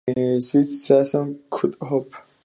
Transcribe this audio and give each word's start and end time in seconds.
Suicide 0.39 0.75
Season:Cut 1.03 1.75
Up! 1.79 2.09